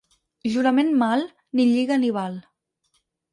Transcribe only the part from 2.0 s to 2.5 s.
ni val.